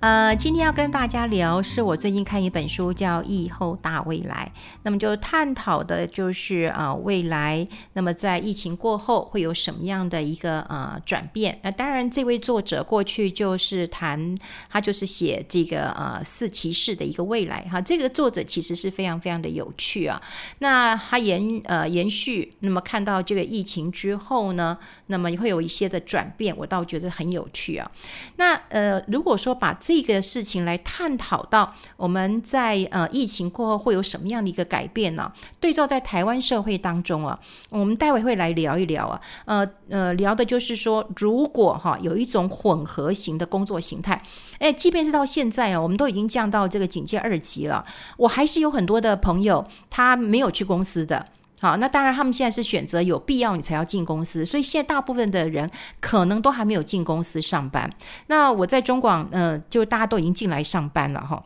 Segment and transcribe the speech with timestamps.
[0.00, 4.50] 呃，今天要跟大家聊，是我最近看一本书，叫《疫后大未来》。
[4.82, 11.60] 那么就探讨的就是呃未来，那么在疫情过后会有什么样的一个呃转变？
[11.62, 14.38] 那当然，这位作者过去就是谈，
[14.70, 17.78] 他就是写这个呃四骑士的一个未来哈。
[17.78, 20.18] 这个作者其实是非常非常的有趣啊。
[20.60, 24.78] 那他延呃延续，那么看到这个疫情之后呢，
[25.08, 27.92] 那么会有一些的转变，我倒觉得很有趣啊。
[28.36, 35.32] 那呃，如果说把这个事情来探讨到我们在呃疫情过后会有什么样的一个改变呢？
[35.58, 37.36] 对照在台湾社会当中啊，
[37.70, 44.22] 我们待会会来聊一聊啊，呃呃，聊的就是说，如果哈有一种混合型的工作形态，
[44.60, 47.84] 哎，即便是到现在啊，我们都已经降到这个警戒二级了，
[48.16, 51.26] 我还是有很多的朋友他没有去公司的。
[51.60, 57.90] 好，那当然，他们现在是选择有必要你才要进公司，所以现在大部分的人可能都还没有进公司上班。
[58.28, 61.44] 那我在中广，呃，就大家都已经进来上班了哈。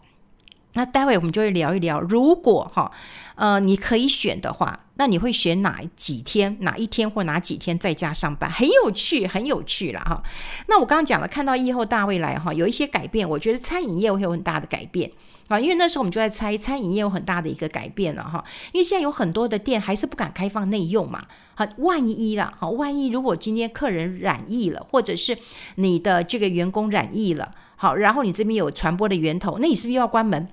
[0.75, 2.91] 那待会我们就会聊一聊，如果哈，
[3.35, 8.51] 呃，你可以选的话，那你会选哪几天、哪一天或哪几天在家上班？
[8.51, 10.23] 很有趣，很有趣了哈。
[10.67, 15.11] 那我刚刚讲了，看到疫后大未来哈，有一些改变，我觉得餐饮业会有很大的改变。
[15.49, 18.43] 啊，因为那时候我们就在猜餐饮业有很大的一个改变了哈，
[18.73, 25.37] 因为现在有很多的店还是不敢开放内用嘛，好，万一啦，好，万一如果今天客人染疫了，或者是
[25.75, 30.49] 你的这个员工染疫了，好，然后你这边有传播的源头，那你是不是又要关门？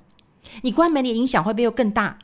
[0.63, 2.19] 你关门的影响会不会又更大？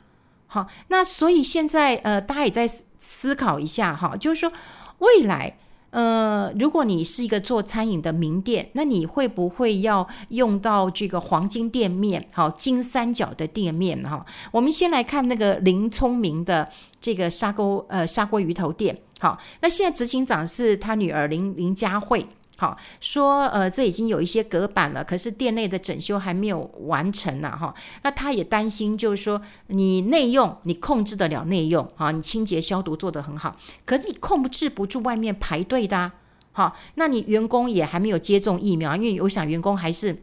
[0.46, 4.52] 好，那所以现在呃，大家也在思考一下哈，就是说
[4.98, 5.56] 未来。
[5.90, 12.28] 呃，如果你是一个做餐饮的名店，那你会不会要用到这个黄金店面？
[12.32, 14.24] 好，金三角的店面哈。
[14.50, 16.68] 我们先来看那个林聪明的
[17.00, 18.98] 这个砂锅呃砂锅鱼头店。
[19.20, 22.26] 好，那现在执行长是他女儿林林佳慧。
[22.60, 27.72] 好说，呃，这已经有一些隔板了，可是店内的整修还没有完成呢，哈。
[28.02, 36.14] 那他也担心，就是说你内用，你控制得了内用，哈，你清洁消毒做得很好，可是你控制不住外面排队的，啊，
[36.50, 40.20] 好，那你员工也还没有接种疫苗，因为我想员工还是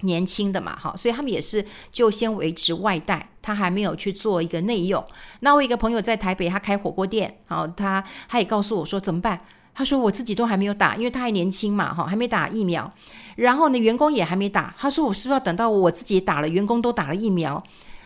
[0.00, 1.62] 年轻的嘛，哈，所以他们也是
[1.92, 5.04] 就先维持外带，他还没有去做一个内用。
[5.40, 9.38] 那我一个朋友在台北，他开火锅店，好，他他也告诉我说怎么办？
[9.78, 12.92] 他说：“我自己都还没有打，因为他还年轻嘛，哈，还没打疫苗。
[13.36, 14.74] 然后呢，员工也还没打。
[14.76, 17.62] 他说：‘我是不是要等到我自己打了，员工都打了疫苗，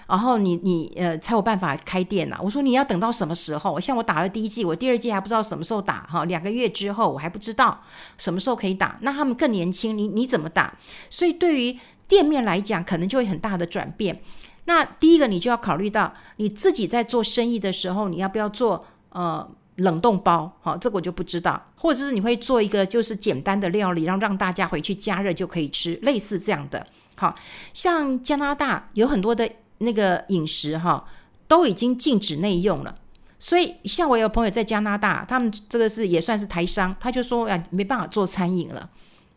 [0.07, 3.81] 然后你你呃才有办法开店呢？’我说：‘你要等到什么时候？
[3.81, 7.81] 像我打了第一剂，我第二剂还不知道什么时候打，哈，两个月之后我还不知道
[8.19, 8.99] 什么时候可以打。
[9.01, 10.77] 那他们更年轻，你你怎么打？
[11.09, 14.21] 所以对于店面来讲，可能就会很大的转变。
[14.67, 19.49] 那第一个，你就要考虑到你自己在做生意的时候，你要不要做呃？”
[19.83, 26.87] 冷冻包，好，这个我就不知道，或者是你会做一个就是简单的料理，让让大家回去加热就可以吃，类似这样的。
[27.17, 27.35] 好，
[27.75, 29.49] 像加拿大有很多的
[29.79, 31.05] 那个饮食哈，
[31.47, 32.95] 都已经禁止内用了。
[33.39, 38.89] 所以像我有朋友在加拿大，他们这个是也算是台商，他就说啊，没办法做餐饮了，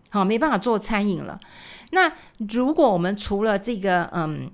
[0.10, 1.40] 好，没办法做餐饮了。
[1.92, 2.12] 那
[2.50, 4.52] 如果我们除了这个嗯。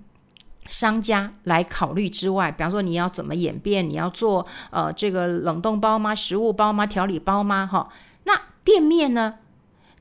[0.71, 3.87] 商家来考虑之外，比方说你要怎么演变？
[3.87, 6.15] 你要做呃这个冷冻包吗？
[6.15, 6.87] 食物包吗？
[6.87, 7.67] 调理包吗？
[7.71, 7.89] 哈，
[8.23, 9.35] 那店面呢？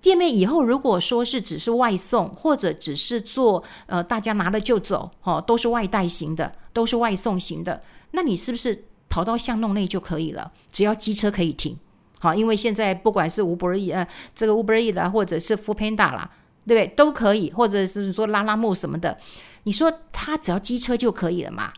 [0.01, 7.81] 店面以后如果说是只是外送，或者只是做呃大家拿了就走，哈，都是外带型的，都是外送型的，
[8.13, 10.53] 那你是不是跑到巷弄内就可以了？
[10.71, 11.77] 只要机车可以停，
[12.21, 16.31] 好，因为现在不管是 Uber E 呃这个 Uber E 的，或者是 f o o Panda 啦，
[16.67, 16.87] 对不对？
[16.95, 19.17] 都可以，或者是说拉拉木什么的。
[19.65, 21.73] 你说他只要机车就可以了嘛？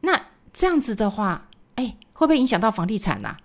[0.00, 3.36] 那这样子的话，哎，会不会影响到房地产呐？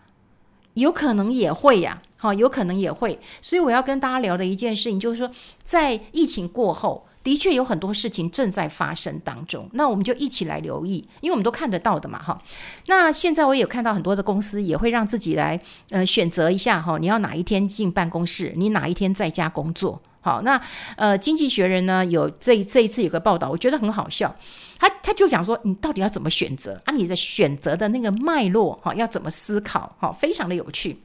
[0.75, 3.19] 有可能也会呀，好，有可能也会。
[3.41, 5.29] 所以我要跟大家聊的一件事情，就是说，
[5.63, 9.67] 在疫情过后，的确有很多事情正在发生当中。
[9.73, 12.39] 那我们就一起来留意，因为我们都看得到的嘛，哈。
[12.85, 15.59] 那现在我也有看到很多的公司也会让自己来，
[15.89, 20.01] 呃，选择一下哈，你要哪一天进办公室，你哪一天在家工作。
[20.27, 20.61] 好，那
[20.97, 24.35] 呃，《经济学人》呢有这这一次有个报道，我觉得很好笑。
[24.77, 26.91] 他他就讲说，你到底要怎么选择啊？
[26.93, 29.95] 你的选择的那个脉络哈，要怎么思考？
[29.97, 31.01] 哈，非常的有趣。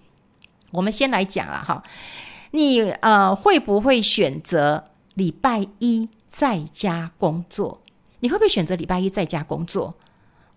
[0.73, 1.85] 我们先来讲了哈，
[2.51, 4.83] 你呃会不会选择
[5.15, 7.81] 礼拜一在家工作？
[8.19, 9.95] 你会不会选择礼拜一在家工作？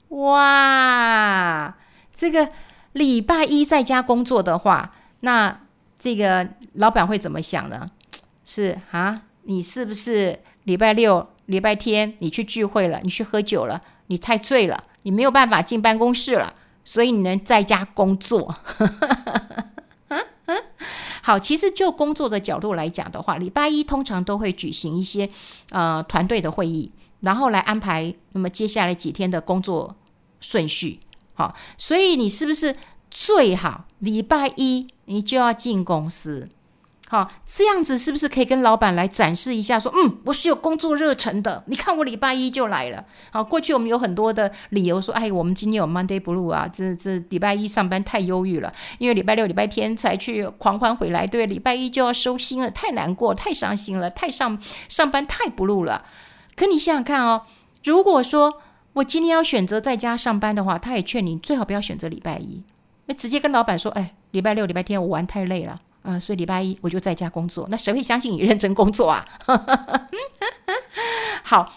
[0.09, 1.77] 哇，
[2.15, 2.50] 这个
[2.94, 5.61] 礼拜一在家工作的话，那
[6.00, 7.88] 这个老板会怎么想呢？
[8.45, 13.00] 是啊，你是不是礼拜六、礼拜天你去聚会了？
[13.03, 13.81] 你去喝酒了？
[14.07, 16.53] 你太醉了，你没有办法进办公室了，
[16.83, 18.53] 所以你能在家工作。
[21.24, 25.27] 好，其实就工作的角度来讲的话，礼拜一通常都会举行一些
[25.71, 29.95] 呃团队的会议，然后来安排那么接下来几天的工作
[30.39, 31.00] 顺序。
[31.33, 32.75] 好，所以你是不是
[33.09, 36.47] 最好礼拜一你就要进公司？
[37.15, 39.79] 好，这样子是不是可以跟老板来展示一下？
[39.79, 41.63] 说，嗯，我是有工作热忱的。
[41.67, 43.06] 你看我礼拜一就来了。
[43.31, 56.03] 好，过去我们有很多的理由说，哎，我们今天有 Monday Blue 啊，这这礼拜一上班太忧郁了，因为礼拜六、礼拜天才去狂欢回来，对，礼拜一就要收心了，太难过，太伤心了，太上上班太 Blue 了。
[56.57, 57.44] 可你想想看哦，
[57.85, 58.56] 如果说
[58.91, 62.61] 我今天要选择在家上班的话，他也劝你最好不要选择礼拜一，
[63.06, 65.79] 那直接跟老板说，哎，礼拜六、礼拜天我玩太累了。
[66.06, 69.25] 啊、所以礼拜一我就在家工作，那谁会相信你认真工作啊？
[71.44, 71.74] 好，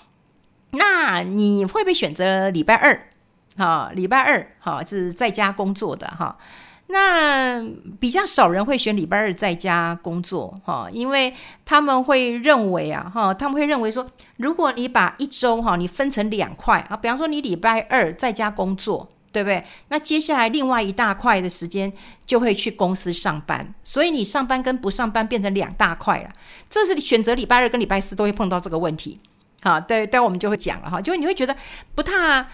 [0.72, 3.08] 那你会不会选择礼拜二？
[3.56, 6.36] 好，礼拜二好，就是在家工作的哈。
[6.90, 7.62] 那
[8.00, 11.34] 比较少人会选礼拜二在家工作哈，因为
[11.64, 19.08] 他们会认为啊哈，他们会认为说，如果你把一周哈你分成两块啊，比方说你礼拜二在家工作。
[19.30, 19.64] 对不对？
[19.88, 21.92] 那接下来另外一大块的时间
[22.26, 26.30] 就会去公司上班，所以你上班跟不上班变成两大块了。
[26.70, 29.20] 这是你选择礼拜二跟礼拜四都会碰到这个问题。
[29.62, 31.56] 好，待，待我们就会讲了哈，就你会觉得
[31.94, 32.46] 不太、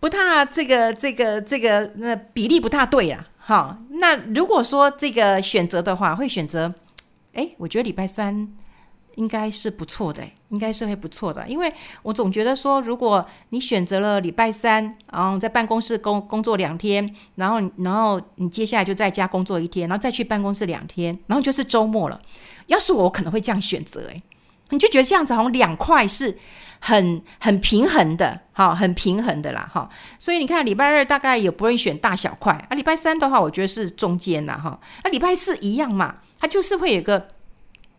[0.00, 3.24] 不太这个、这个、这个那比例不太对啊。
[3.38, 6.74] 好，那如果说这个选择的话，会选择，
[7.32, 8.48] 哎，我觉得礼拜三。
[9.16, 11.72] 应该是不错的，应该是会不错的，因为
[12.02, 22.20] 我总觉得说，如果你选择了礼拜三，然后在办公室工工作两天，然后然后你接下来就在家工作一天，然后再去办公室两天，然后就是周末了。
[22.66, 24.22] 要是我，我可能会这样选择，诶，
[24.68, 26.36] 你就觉得这样子好像两块是
[26.78, 29.88] 很很平衡的，哈，很平衡的啦，哈。
[30.18, 37.28] 所以你看礼拜二大概也不会选大小块，啊，礼拜三的话，我觉得是中间呐，哈，啊，礼拜四一样嘛，它就是会有一个。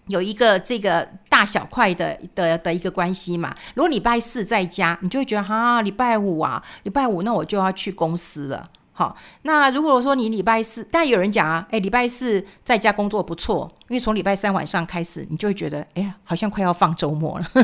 [0.07, 3.55] 有一个这个大小块的的的一个关系嘛。
[3.75, 8.63] 如果礼拜四在家，你就会觉得哈，礼拜五啊，礼拜五那我就要去公司了。
[8.93, 17.45] 好，那如果说你礼拜四，但有人讲啊，哎，礼拜四在家工作不错，因为从礼拜三晚上开始，你就会觉得，哎呀，好像快要放周末了。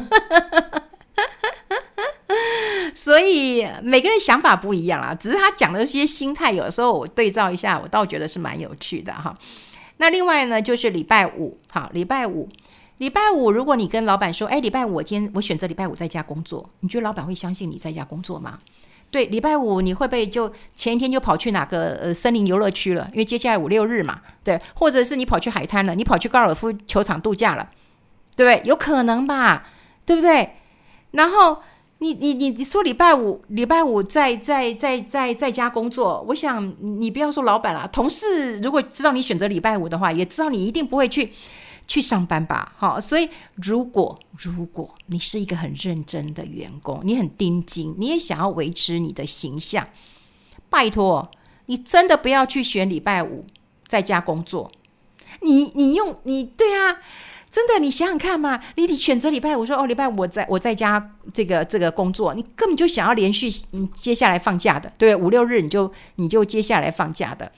[2.94, 9.34] 所以每个人想法不一样啊，只是他讲的这些心态，有的时候我对照一下，我倒觉得是蛮有趣的哈。
[10.04, 12.50] 那另外呢，就是礼拜五，好，礼拜五，
[12.98, 18.60] 礼拜五，如果你跟老板说，哎，礼拜五我今天我选择礼拜五在家工作，你觉得老板会相信你在家工作吗？
[19.10, 23.08] 对，礼拜五你会不会就前一天就跑去哪个呃森林游乐区了？
[23.14, 27.70] 因为接下来五六日嘛，对，或者是你跑去海滩了，你跑去高尔夫球场度假了，
[28.36, 28.62] 对不对？
[28.70, 29.70] 有可能吧，
[30.06, 30.56] 对不对？
[31.12, 31.60] 然后。
[32.04, 41.32] 你你你你说礼拜五礼拜五在在在在在家工作，我想你不要说老板了，同事如果知道你选择礼拜五的话，也知道你一定不会去
[41.88, 42.74] 去上班吧？
[42.76, 49.88] 好，所以如果如果你是一个很认真的员工，你很盯紧，你也想要维持你的形象，
[50.70, 51.32] 拜托
[51.68, 53.46] 你真的不要去选礼拜五
[53.88, 54.70] 在家工作，
[55.40, 56.98] 你你用你对啊。
[57.54, 67.52] 真的，你想想看嘛，你你选择礼拜五说哦，礼拜五我在我在家这个这个工作，你根本就想要连续嗯接下来放假的，对，五六日你就你就接下来放假的。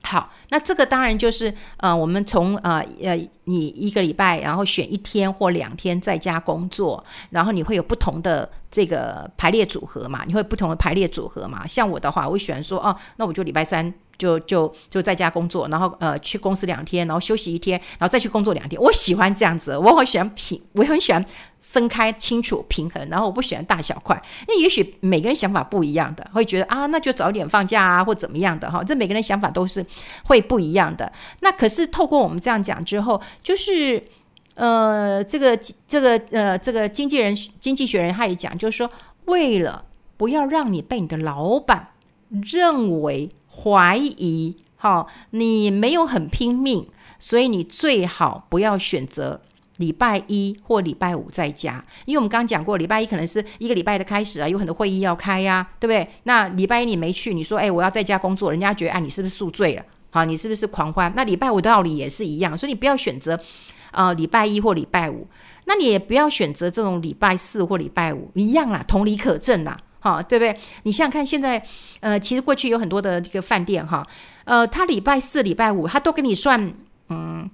[0.00, 11.66] 好，那这个当然就是呃，我们从呃呃你一个礼拜，然后选一天或两天在家工作，然后你会有不同的这个排列组合嘛，你会不同的排列组合嘛。
[11.66, 13.92] 像我的话，我会喜欢说哦，那我就礼拜三。
[14.18, 18.80] 就就就在家工作，然后呃去公司两天，然后休息一天，然后再去工作两天。
[18.82, 21.24] 我喜欢这样子，我很喜欢平，我很喜欢
[21.60, 23.08] 分开清楚平衡。
[23.08, 28.82] 然后我不喜欢大小块，那也许每个人想法不一样的，会觉得啊那就早点放假啊或怎么样的哈。
[28.82, 29.86] 这每个人想法都是
[30.24, 31.12] 会不一样的。
[31.40, 34.02] 那可是透过我们这样讲之后，就是
[34.56, 35.56] 呃这个
[35.86, 38.90] 这个呃这个经纪人经济学人他也讲，就是说
[39.26, 39.84] 为了
[40.16, 41.90] 不要让你被你的老板
[42.28, 43.30] 认为。
[43.62, 46.86] 怀疑，好，你没有很拼命，
[47.18, 49.40] 所以你最好不要选择
[49.78, 56.08] 礼拜一或礼拜五在家，因为我们刚刚讲过，礼拜一可能是一个礼拜的开始啊，有很多会议要开呀，对不对？
[56.24, 59.82] 那礼拜一你没去，你说，哎，我要在家工作，人家觉得，哎，你是不是宿醉了？
[60.10, 61.12] 好，你是不是狂欢？
[61.14, 63.38] 那礼拜五的道理也是一样，所以你不要选择，
[63.90, 65.26] 呃，礼拜一或礼拜五，
[65.66, 69.76] 那你也不要选择这种礼拜四或礼拜五，一样啦，同理可证啦。
[70.00, 70.56] 好，对不对？
[70.84, 71.62] 你想想看，现在，
[72.00, 74.06] 呃，其实过去有很多的这个饭店，哈，
[74.44, 76.72] 呃，他礼拜四、礼拜五，他都给你算，
[77.08, 77.50] 嗯，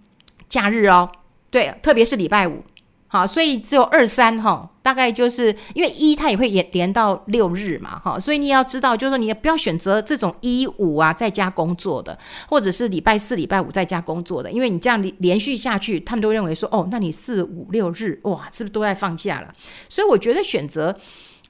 [0.48, 1.10] 假日哦，
[1.50, 2.62] 对，特别是礼拜五，
[3.06, 19.48] 好，所以只有二三哈，大概就是因为一它也会延连到六日嘛，哈，所以你要知道，就是说你也不要选择这种一五啊在家工作的，或者是礼拜四、礼拜五在家工作的，因为你这样连连续下去，他们都认为说，哦，那你四五六日哇，是不是都在放假了？
[19.88, 20.94] 所以我觉得选择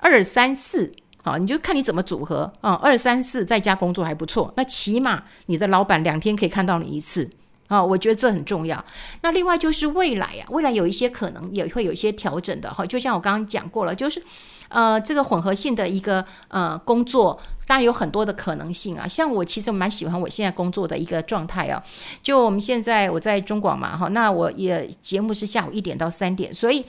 [0.04, 0.92] 二三四，
[1.22, 7.30] 好，你就看你怎么组合啊，二三四在家工作还不错，那起码你的老板两天可以看到你一次。
[7.66, 8.84] 啊、我觉得这很重要。
[9.22, 12.84] 那另外就是未来啊，未来有一些可能也会有一些调整的哈。
[12.84, 14.22] 就像我刚刚讲过了，就是
[14.68, 19.08] 呃，这个混合性的一个呃工作，当然有很多的可能性啊。
[19.08, 21.82] 像我其实蛮喜欢我现在工作的一个状态啊。
[22.22, 26.84] 就我们现在我在中广嘛哈，那我也节目是下午一点到三点，所以。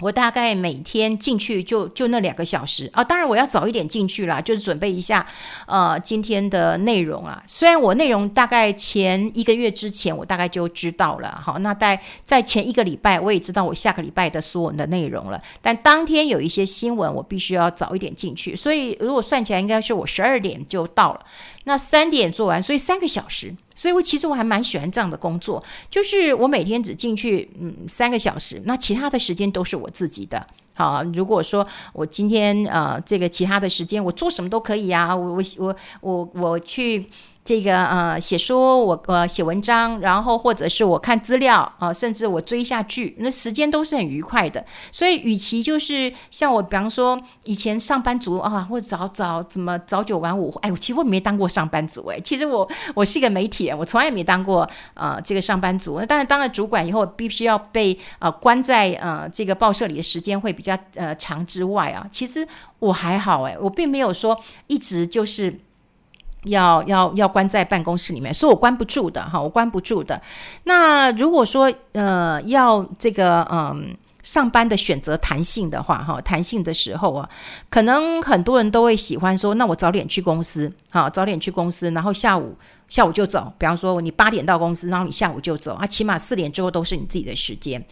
[0.00, 5.26] 我大概每天进去就就那两个小时啊，当然我要早一点进去啦，就是准备一下
[5.66, 7.42] 呃今天的内容啊。
[7.46, 21.20] 虽然我内容大概前一个月之前我大概就知道了，好，那在在前一个礼拜我也知道我下个礼拜的所有的内容了，但当天有一些新闻我必须要早一点进去，所以如果算起来应该是我十二点就到了。
[21.64, 30.46] 那三点做完，所以三个小时，所以我其实我还蛮喜欢这样的工作，就是我每天只进去嗯三个小时，那其他的时间都是我自己的。
[30.74, 37.06] 好，如果说我今天呃这个其他的时间我做什么都可以啊，我我我我我去。
[37.50, 44.64] 这个呃，写书，我呃写文章，然后或者是我看资料啊、甚至我追下剧，那时间都是很愉快的。
[44.92, 54.64] 所以，与其就是像我，比方说以前上班族啊，或早早怎么早九晚五，哎，我其实我没当过上班族哎，其实我我是一个媒体人，我从来没当过
[54.94, 55.98] 呃这个上班族。
[55.98, 62.46] 那当然，当了主管以后，必须要被呃关在呃这个报社里的时间会比较呃长之外啊，其实
[62.78, 65.58] 我还好哎，我并没有说一直就是。
[66.44, 70.20] 要要要关在办公室里面，所以我关不住的哈，我关不住的。
[70.64, 77.28] 那如果说呃要这个嗯、上班的选择弹性的话哈，弹性的时候啊，
[77.68, 82.56] 可能很多人都会喜欢说，那我早点去公司，好，早点去公司，然后下午
[82.88, 83.52] 下午就走。
[83.58, 87.82] 比方说你八点到公司，然后你下午就走啊，起码四点之后都是你自己的时间。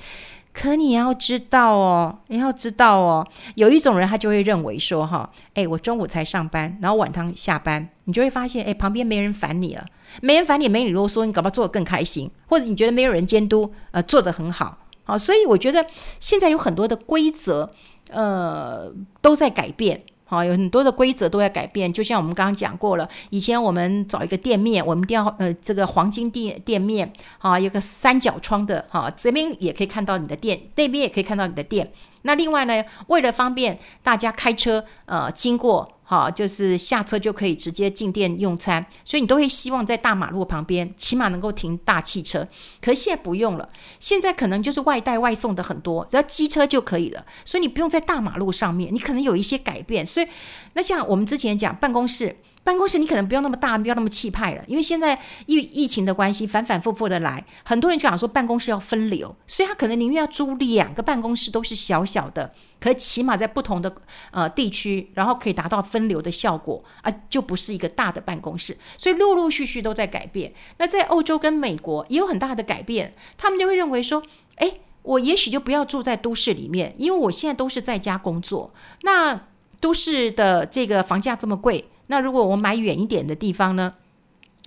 [0.60, 3.24] 可你要知道哦，你要知道哦，
[3.54, 9.86] 有一种人他就会认为说哈，哎，我中午才上班，然后晚上下班，你就会发现，哎，旁边没人烦你了，
[10.20, 15.86] 没人烦你，没你啰嗦，你搞不好做得更开心，或者你觉得没有人监督，呃，做得很好，好，所以我觉得
[16.18, 17.70] 现在有很多的规则，
[18.10, 20.02] 呃，都在改变。
[20.28, 31.90] 好，有很多的规则都在改变，就像我们刚刚讲过了，以前我们找一个店面，我们一定要呃这个黄金店店面，啊，有个三角窗的，哈，这边也可以看到你的店，那边也可以看到你的店。
[32.22, 35.97] 那另外呢，为了方便大家开车呃经过。
[36.10, 42.48] 好，就是下车就可以直接进店用餐，所以你都会希望在大马路旁边，起码能够停大汽车。
[42.80, 43.68] 可是现在不用了，
[44.00, 50.06] 现在可能就是外带外送的很多，只要机车就可以了，所以你不用在大马路上面，你可能有一些改变。
[50.06, 50.26] 所以，
[50.72, 52.38] 那像我们之前讲办公室。
[52.68, 63.90] 办公室你可能不要那么大，不要那么气派了，因为现在疫疫情的关系，反反复复的来，很多人就想说办公室要分流，所以他可能宁愿要租两个办公室，都是小小的，可起码在不同的
[64.32, 70.52] 呃地区，然后可以达到分流的效果啊，就不是一个大的办公室，所以陆陆续续都在改变。
[70.76, 74.22] 那在欧洲跟美国也有很大的改变，他们就会认为说，
[74.56, 74.70] 哎，
[75.04, 79.46] 我也许就不要住在都市里面，因为我现在都是在家工作，那
[79.80, 81.88] 都市的这个房价这么贵。
[82.08, 83.94] 那如果我买远一点的地方呢？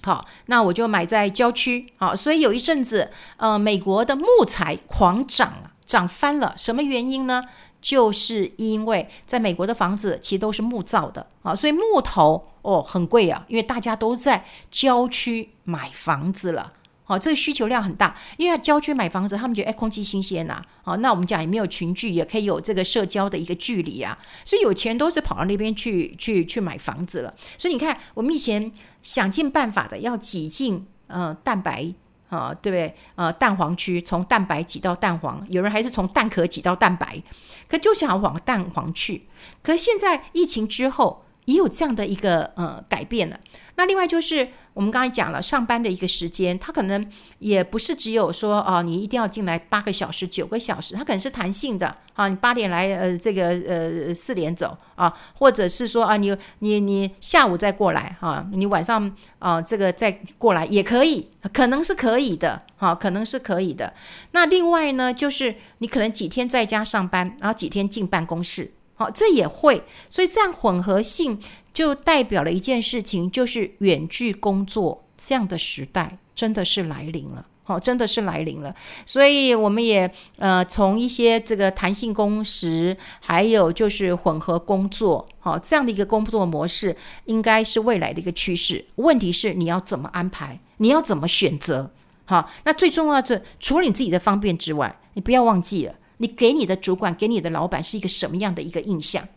[0.04, 1.94] 好，那我就买在郊区。
[1.98, 6.56] 好，所以有一阵子，呃，美国的木材狂涨啊，涨翻了。
[6.58, 7.44] 什么原因呢？
[7.82, 16.74] 就是因为在美国的房子其实都是木造的啊，所以木头哦很贵啊，因为大家都在郊区买房子了。
[17.12, 20.62] 好，这个需求量很大，因为郊区买房子，他们觉得哎，空气新鲜呐。
[20.82, 24.18] 好，那我们讲也没有群聚，也可以有这个社交的一个距离啊。
[24.46, 27.34] 所以有钱人都是跑到那边去去去买房子了。
[27.58, 28.72] 所以你看，我们以前
[29.04, 31.94] 想尽办法的要挤进呃蛋白
[32.30, 32.96] 啊，对不对？
[33.16, 37.22] 呃，蛋黄区从蛋白挤到蛋黄，有人还是从蛋壳挤到蛋白，
[37.68, 39.28] 可就想往蛋黄去。
[39.62, 43.40] 可现在疫情之后，也有这样的一个呃改变了。
[43.76, 52.28] 那另外就是我们刚才讲了，上班的一个时间，它可能也不是只有说啊，你一定要进来八个小时、九个小时，它可能是弹性的啊。
[52.28, 63.94] 你八点来，呃，这个呃四点走啊，或者是说啊，你你你下午再过来啊，你晚上啊这个再过来也可以，可能是可以的，哈，可能是可以的。
[64.34, 68.74] 那另外呢，就是你可能几天在家上班，然后几天进办公室。
[69.02, 71.42] 好，这也会，所以这样混合性
[71.74, 77.48] 就代表了一件事情，就是远距工作这样的时代真的是来临了。
[77.64, 78.76] 好，真的是来临了。
[79.08, 88.86] 所以我们也呃从一些这个弹性工时，还有就是混合工作，好，这样的一个工作模式，应该是未来的一个趋势。
[88.98, 91.90] 问题是你要怎么安排，你要怎么选择？
[92.26, 99.28] 好，那最重要的是，除了你自己的方便之外，你不要忘记了，你给你的主管、给你的老板是一个什么样的一个印象？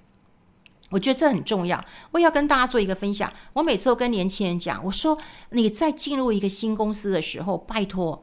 [0.90, 1.82] 我觉得这很重要。
[2.10, 3.32] 我也要跟大家做一个分享。
[3.54, 5.18] 我每次都跟年轻人讲，我说
[5.50, 8.22] 你在进入一个新公司的时候，拜托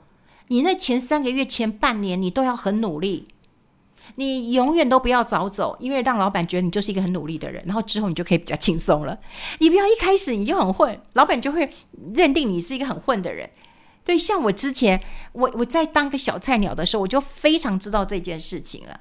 [0.50, 3.27] 你那前三个月、前半年，你都要很努力，
[4.15, 9.18] 你永远都不要早走，因为让老板觉得你就是一个很努力的人，然后之后你就可以比较轻松了。
[9.58, 11.74] 你不要一开始你就很混，老板就会
[12.13, 13.50] 认定你是一个很混的人。
[14.12, 15.01] 对，像我之前，
[15.32, 19.00] 我我在当个小菜鸟的时候，我就非常知道这件事情了。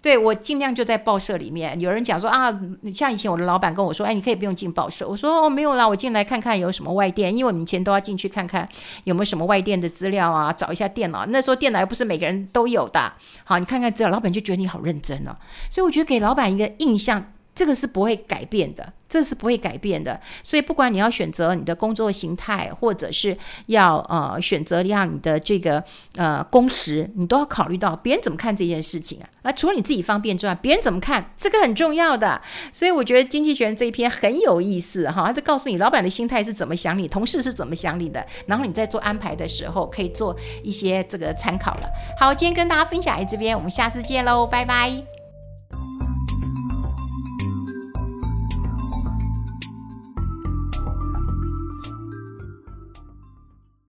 [0.00, 1.78] 对，我尽量就在报社里面。
[1.78, 2.50] 有人讲说啊，
[2.94, 5.06] 像以前我的老板跟我说，哎，你可以不用进报社。
[5.06, 8.66] 我说哦，没有啦，我进来看看有什么外电，因为我们以前都要进去看看
[9.04, 11.26] 有没有什么外电的资料啊，找一下电脑。
[11.26, 13.12] 那时候电脑又不是每个人都有的。
[13.44, 15.36] 好，你看看资料，老板就觉得你好认真哦。
[15.70, 17.32] 所以我觉得给老板一个印象。
[17.56, 20.20] 这个是不会改变的，这是不会改变的。
[20.42, 23.36] 所以，不管你要选择你的工作形态，或者是
[23.66, 25.82] 要呃选择让你的这个
[26.16, 29.26] 呃工时，你都要考虑到别人怎么看这件事情啊。
[29.42, 32.40] 啊，除了你自己方便之外，别人怎么看，这个很重要的。
[32.72, 41.88] 所以，我觉得《经济学人》这一篇很有意思哈，他就告诉你老板的心态是怎么想你，同事是怎么想你的，然后你在做安排的时候可以做一些这个参考了。
[42.20, 45.15] 好，今天跟大家分享在这边，我们下次见喽，拜拜。